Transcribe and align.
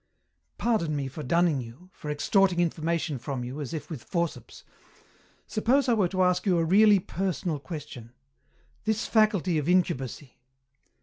"Pardon 0.57 0.95
me 0.95 1.07
for 1.07 1.21
dunning 1.21 1.61
you, 1.61 1.91
for 1.93 2.09
extorting 2.09 2.59
information 2.59 3.19
from 3.19 3.43
you 3.43 3.61
as 3.61 3.71
if 3.71 3.87
with 3.87 4.03
forceps 4.03 4.63
suppose 5.45 5.87
I 5.87 5.93
were 5.93 6.07
to 6.07 6.23
ask 6.23 6.43
you 6.47 6.57
a 6.57 6.65
really 6.65 6.97
personal 6.97 7.59
question 7.59 8.11
this 8.83 9.05
faculty 9.05 9.59
of 9.59 9.67
incubacy 9.69 10.39